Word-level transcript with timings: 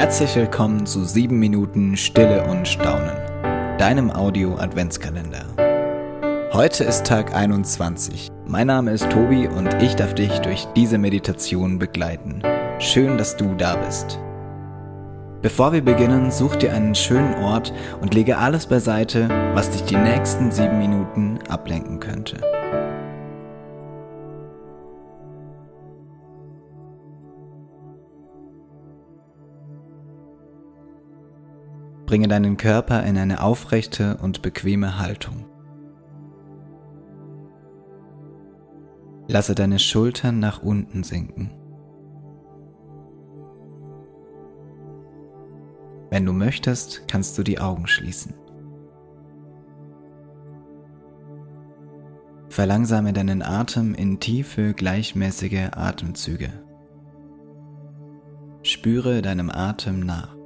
Herzlich 0.00 0.34
willkommen 0.34 0.86
zu 0.86 1.04
7 1.04 1.38
Minuten 1.38 1.94
Stille 1.94 2.46
und 2.46 2.66
Staunen, 2.66 3.18
deinem 3.76 4.10
Audio-Adventskalender. 4.10 5.44
Heute 6.54 6.84
ist 6.84 7.04
Tag 7.06 7.34
21. 7.34 8.30
Mein 8.46 8.68
Name 8.68 8.92
ist 8.92 9.10
Tobi 9.10 9.46
und 9.46 9.82
ich 9.82 9.96
darf 9.96 10.14
dich 10.14 10.38
durch 10.38 10.66
diese 10.74 10.96
Meditation 10.96 11.78
begleiten. 11.78 12.40
Schön, 12.78 13.18
dass 13.18 13.36
du 13.36 13.54
da 13.56 13.76
bist. 13.76 14.18
Bevor 15.42 15.74
wir 15.74 15.84
beginnen, 15.84 16.30
such 16.30 16.56
dir 16.56 16.72
einen 16.72 16.94
schönen 16.94 17.34
Ort 17.34 17.74
und 18.00 18.14
lege 18.14 18.38
alles 18.38 18.64
beiseite, 18.64 19.28
was 19.52 19.68
dich 19.68 19.82
die 19.82 19.96
nächsten 19.96 20.50
7 20.50 20.78
Minuten 20.78 21.40
ablenken 21.50 22.00
könnte. 22.00 22.38
Bringe 32.10 32.26
deinen 32.26 32.56
Körper 32.56 33.04
in 33.04 33.16
eine 33.16 33.40
aufrechte 33.40 34.16
und 34.16 34.42
bequeme 34.42 34.98
Haltung. 34.98 35.44
Lasse 39.28 39.54
deine 39.54 39.78
Schultern 39.78 40.40
nach 40.40 40.60
unten 40.60 41.04
sinken. 41.04 41.52
Wenn 46.10 46.26
du 46.26 46.32
möchtest, 46.32 47.06
kannst 47.06 47.38
du 47.38 47.44
die 47.44 47.60
Augen 47.60 47.86
schließen. 47.86 48.34
Verlangsame 52.48 53.12
deinen 53.12 53.40
Atem 53.40 53.94
in 53.94 54.18
tiefe, 54.18 54.74
gleichmäßige 54.74 55.68
Atemzüge. 55.76 56.50
Spüre 58.64 59.22
deinem 59.22 59.48
Atem 59.48 60.00
nach. 60.00 60.39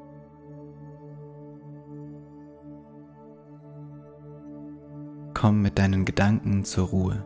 Komm 5.44 5.60
mit 5.60 5.78
deinen 5.78 6.06
Gedanken 6.06 6.64
zur 6.64 6.88
Ruhe. 6.88 7.22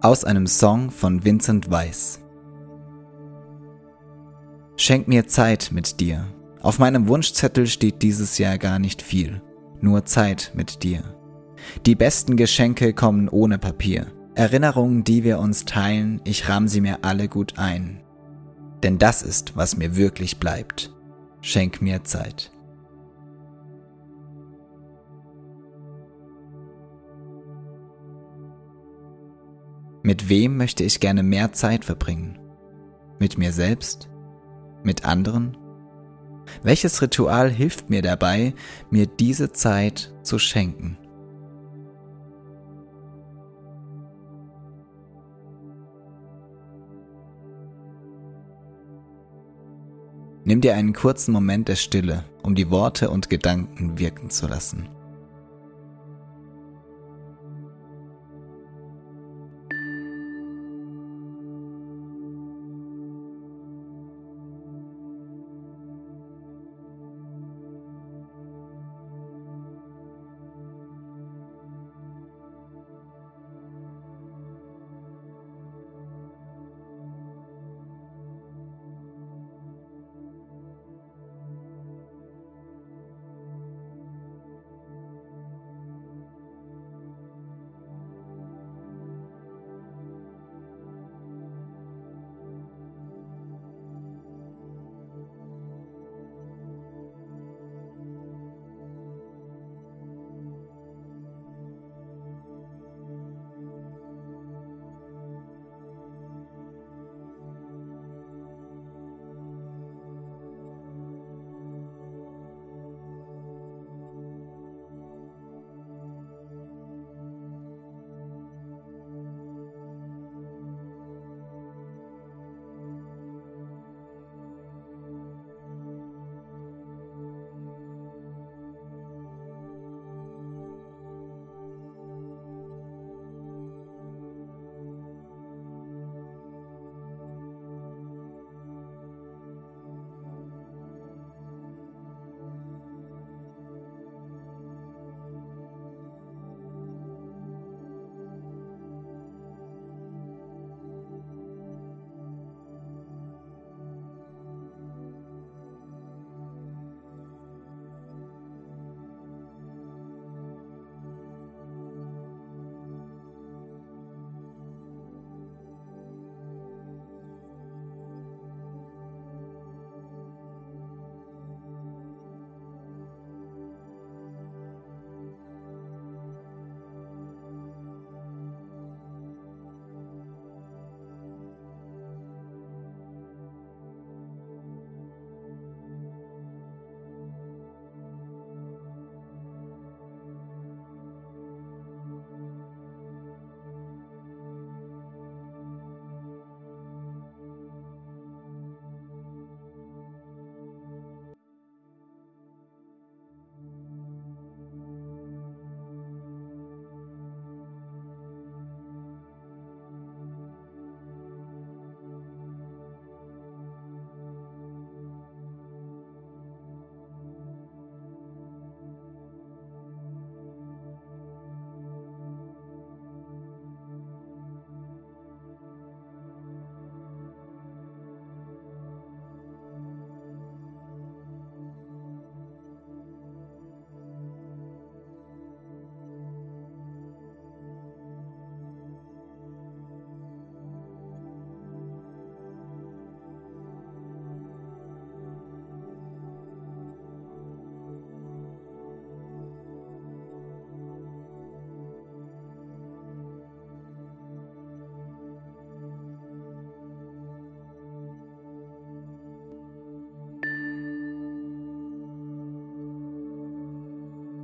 Aus 0.00 0.24
einem 0.24 0.46
Song 0.46 0.90
von 0.90 1.22
Vincent 1.22 1.70
Weiss. 1.70 2.22
Schenk 4.76 5.08
mir 5.08 5.26
Zeit 5.26 5.68
mit 5.72 6.00
dir. 6.00 6.24
Auf 6.62 6.78
meinem 6.78 7.06
Wunschzettel 7.06 7.66
steht 7.66 8.00
dieses 8.00 8.38
Jahr 8.38 8.56
gar 8.56 8.78
nicht 8.78 9.02
viel, 9.02 9.42
nur 9.82 10.06
Zeit 10.06 10.52
mit 10.54 10.82
dir. 10.82 11.19
Die 11.86 11.94
besten 11.94 12.36
Geschenke 12.36 12.92
kommen 12.92 13.28
ohne 13.28 13.58
Papier. 13.58 14.06
Erinnerungen, 14.34 15.04
die 15.04 15.24
wir 15.24 15.38
uns 15.38 15.64
teilen, 15.64 16.20
ich 16.24 16.48
rahm 16.48 16.68
sie 16.68 16.80
mir 16.80 16.98
alle 17.02 17.28
gut 17.28 17.58
ein. 17.58 18.00
Denn 18.82 18.98
das 18.98 19.22
ist, 19.22 19.56
was 19.56 19.76
mir 19.76 19.96
wirklich 19.96 20.38
bleibt. 20.38 20.92
Schenk 21.42 21.82
mir 21.82 22.04
Zeit. 22.04 22.50
Mit 30.02 30.30
wem 30.30 30.56
möchte 30.56 30.82
ich 30.82 31.00
gerne 31.00 31.22
mehr 31.22 31.52
Zeit 31.52 31.84
verbringen? 31.84 32.38
Mit 33.18 33.36
mir 33.36 33.52
selbst? 33.52 34.08
Mit 34.82 35.04
anderen? 35.04 35.58
Welches 36.62 37.02
Ritual 37.02 37.50
hilft 37.50 37.90
mir 37.90 38.00
dabei, 38.00 38.54
mir 38.90 39.06
diese 39.06 39.52
Zeit 39.52 40.14
zu 40.22 40.38
schenken? 40.38 40.96
Nimm 50.44 50.60
dir 50.60 50.74
einen 50.74 50.94
kurzen 50.94 51.32
Moment 51.32 51.68
der 51.68 51.76
Stille, 51.76 52.24
um 52.42 52.54
die 52.54 52.70
Worte 52.70 53.10
und 53.10 53.28
Gedanken 53.28 53.98
wirken 53.98 54.30
zu 54.30 54.46
lassen. 54.46 54.88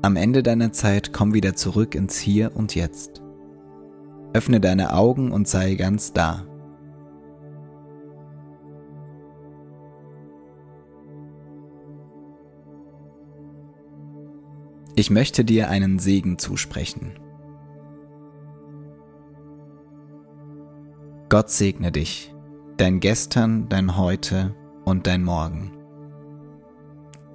Am 0.07 0.15
Ende 0.15 0.45
deiner 0.45 0.71
Zeit 0.71 1.13
komm 1.13 1.35
wieder 1.35 1.57
zurück 1.57 1.97
ins 1.97 2.17
Hier 2.17 2.55
und 2.55 2.77
Jetzt. 2.77 3.25
Öffne 4.35 4.61
deine 4.61 4.95
Augen 4.95 5.33
und 5.33 5.49
sei 5.49 5.75
ganz 5.75 6.13
da. 6.13 6.47
Ich 14.95 15.11
möchte 15.11 15.45
dir 15.45 15.71
einen 15.71 15.99
Segen 15.99 16.39
zusprechen. 16.39 17.19
Gott 21.29 21.51
segne 21.51 21.91
dich, 21.91 22.33
dein 22.77 23.01
Gestern, 23.01 23.69
dein 23.69 23.97
Heute 23.97 24.55
und 24.85 25.09
dein 25.09 25.25
Morgen. 25.25 25.76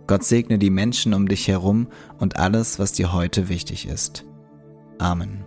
Gott 0.07 0.24
segne 0.24 0.57
die 0.57 0.69
Menschen 0.69 1.13
um 1.13 1.27
dich 1.27 1.48
herum 1.48 1.88
und 2.18 2.38
alles, 2.38 2.80
was 2.80 2.92
dir 2.92 3.13
heute 3.13 3.50
wichtig 3.50 3.88
ist. 3.88 4.25
Amen. 5.00 5.44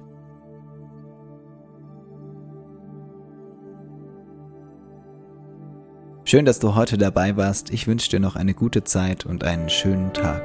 Schön, 6.26 6.46
dass 6.46 6.58
du 6.58 6.74
heute 6.74 6.96
dabei 6.96 7.36
warst. 7.36 7.70
Ich 7.70 7.86
wünsche 7.86 8.10
dir 8.10 8.18
noch 8.18 8.34
eine 8.34 8.54
gute 8.54 8.82
Zeit 8.82 9.26
und 9.26 9.44
einen 9.44 9.68
schönen 9.68 10.12
Tag. 10.14 10.42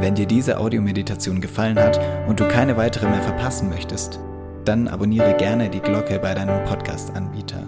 Wenn 0.00 0.14
dir 0.14 0.26
diese 0.26 0.58
Audiomeditation 0.58 1.40
gefallen 1.40 1.78
hat 1.78 1.98
und 2.28 2.40
du 2.40 2.48
keine 2.48 2.76
weitere 2.76 3.08
mehr 3.08 3.22
verpassen 3.22 3.70
möchtest, 3.70 4.18
dann 4.64 4.88
abonniere 4.88 5.34
gerne 5.36 5.70
die 5.70 5.80
Glocke 5.80 6.18
bei 6.18 6.34
deinem 6.34 6.64
Podcast-Anbieter. 6.64 7.62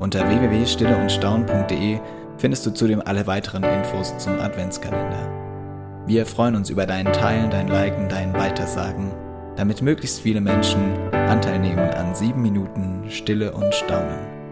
Unter 0.00 0.26
www.stilleundstaun.de 0.28 2.00
findest 2.38 2.66
du 2.66 2.70
zudem 2.70 3.02
alle 3.04 3.26
weiteren 3.26 3.64
Infos 3.64 4.16
zum 4.18 4.38
Adventskalender. 4.38 6.04
Wir 6.06 6.26
freuen 6.26 6.56
uns 6.56 6.70
über 6.70 6.86
dein 6.86 7.10
Teilen, 7.12 7.50
dein 7.50 7.68
Liken, 7.68 8.08
dein 8.08 8.34
Weitersagen, 8.34 9.12
damit 9.56 9.80
möglichst 9.80 10.20
viele 10.20 10.40
Menschen 10.40 10.80
Anteil 11.12 11.58
nehmen 11.58 11.90
an 11.90 12.14
sieben 12.14 12.42
Minuten 12.42 13.04
Stille 13.08 13.52
und 13.52 13.74
Staunen. 13.74 14.43